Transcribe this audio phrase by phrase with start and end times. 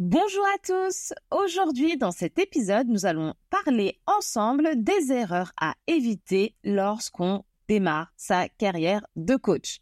[0.00, 1.12] Bonjour à tous.
[1.32, 8.48] Aujourd'hui, dans cet épisode, nous allons parler ensemble des erreurs à éviter lorsqu'on démarre sa
[8.48, 9.80] carrière de coach.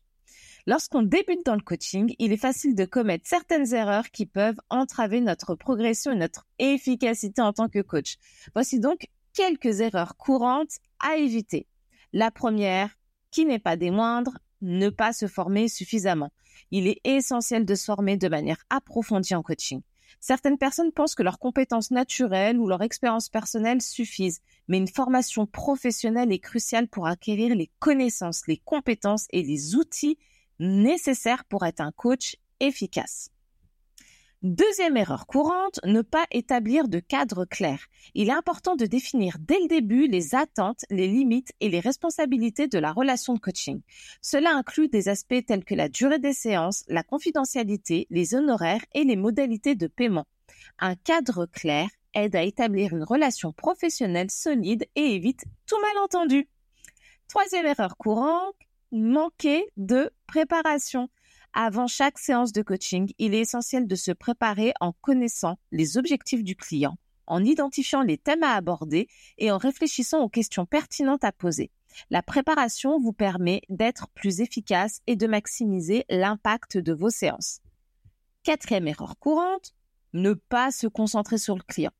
[0.66, 5.20] Lorsqu'on débute dans le coaching, il est facile de commettre certaines erreurs qui peuvent entraver
[5.20, 8.16] notre progression et notre efficacité en tant que coach.
[8.54, 11.66] Voici donc quelques erreurs courantes à éviter.
[12.14, 12.96] La première,
[13.30, 16.32] qui n'est pas des moindres, ne pas se former suffisamment.
[16.70, 19.82] Il est essentiel de se former de manière approfondie en coaching.
[20.20, 25.46] Certaines personnes pensent que leurs compétences naturelles ou leur expérience personnelle suffisent, mais une formation
[25.46, 30.18] professionnelle est cruciale pour acquérir les connaissances, les compétences et les outils
[30.58, 33.30] nécessaires pour être un coach efficace.
[34.42, 37.86] Deuxième erreur courante, ne pas établir de cadre clair.
[38.14, 42.68] Il est important de définir dès le début les attentes, les limites et les responsabilités
[42.68, 43.80] de la relation de coaching.
[44.20, 49.04] Cela inclut des aspects tels que la durée des séances, la confidentialité, les honoraires et
[49.04, 50.26] les modalités de paiement.
[50.78, 56.46] Un cadre clair aide à établir une relation professionnelle solide et évite tout malentendu.
[57.28, 58.54] Troisième erreur courante,
[58.92, 61.08] manquer de préparation.
[61.58, 66.44] Avant chaque séance de coaching, il est essentiel de se préparer en connaissant les objectifs
[66.44, 69.08] du client, en identifiant les thèmes à aborder
[69.38, 71.70] et en réfléchissant aux questions pertinentes à poser.
[72.10, 77.62] La préparation vous permet d'être plus efficace et de maximiser l'impact de vos séances.
[78.42, 79.72] Quatrième erreur courante,
[80.12, 81.92] ne pas se concentrer sur le client.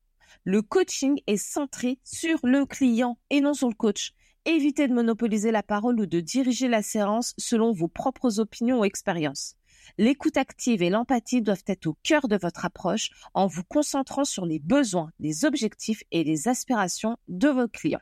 [0.45, 4.13] Le coaching est centré sur le client et non sur le coach.
[4.49, 8.85] Évitez de monopoliser la parole ou de diriger la séance selon vos propres opinions ou
[8.85, 9.57] expériences.
[9.99, 14.47] L'écoute active et l'empathie doivent être au cœur de votre approche en vous concentrant sur
[14.47, 17.99] les besoins, les objectifs et les aspirations de vos clients.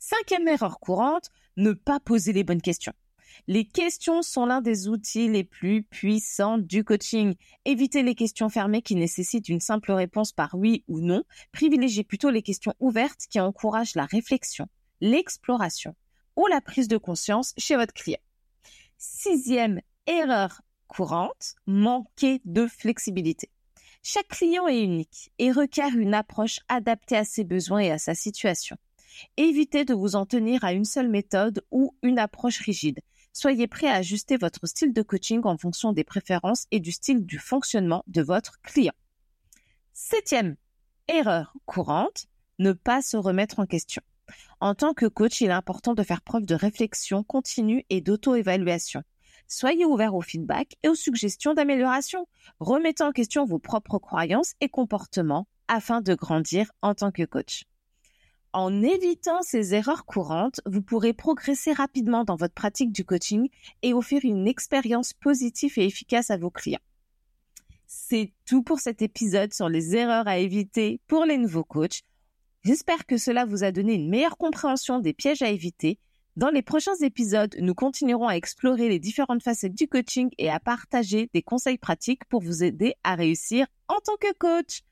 [0.00, 2.92] Cinquième erreur courante, ne pas poser les bonnes questions.
[3.46, 7.34] Les questions sont l'un des outils les plus puissants du coaching.
[7.64, 11.22] Évitez les questions fermées qui nécessitent une simple réponse par oui ou non.
[11.52, 14.66] Privilégiez plutôt les questions ouvertes qui encouragent la réflexion,
[15.00, 15.94] l'exploration
[16.36, 18.20] ou la prise de conscience chez votre client.
[18.98, 23.50] Sixième erreur courante, manquer de flexibilité.
[24.02, 28.14] Chaque client est unique et requiert une approche adaptée à ses besoins et à sa
[28.14, 28.76] situation.
[29.36, 33.00] Évitez de vous en tenir à une seule méthode ou une approche rigide.
[33.32, 37.26] Soyez prêt à ajuster votre style de coaching en fonction des préférences et du style
[37.26, 38.94] du fonctionnement de votre client.
[39.92, 40.56] Septième
[41.08, 42.26] erreur courante,
[42.58, 44.02] ne pas se remettre en question.
[44.60, 49.02] En tant que coach, il est important de faire preuve de réflexion continue et d'auto-évaluation.
[49.48, 52.26] Soyez ouvert au feedback et aux suggestions d'amélioration.
[52.58, 57.64] Remettez en question vos propres croyances et comportements afin de grandir en tant que coach.
[58.52, 63.48] En évitant ces erreurs courantes, vous pourrez progresser rapidement dans votre pratique du coaching
[63.82, 66.80] et offrir une expérience positive et efficace à vos clients.
[67.86, 72.00] C'est tout pour cet épisode sur les erreurs à éviter pour les nouveaux coachs.
[72.66, 76.00] J'espère que cela vous a donné une meilleure compréhension des pièges à éviter.
[76.34, 80.58] Dans les prochains épisodes, nous continuerons à explorer les différentes facettes du coaching et à
[80.58, 84.82] partager des conseils pratiques pour vous aider à réussir en tant que coach.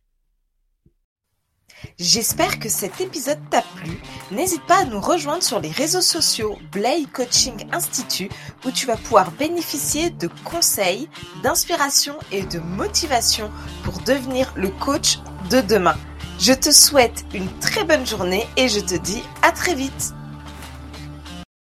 [1.98, 3.90] J'espère que cet épisode t'a plu.
[4.30, 8.30] N'hésite pas à nous rejoindre sur les réseaux sociaux Blay Coaching Institute
[8.64, 11.08] où tu vas pouvoir bénéficier de conseils,
[11.42, 13.50] d'inspiration et de motivation
[13.82, 15.18] pour devenir le coach
[15.50, 15.96] de demain.
[16.38, 20.14] Je te souhaite une très bonne journée et je te dis à très vite.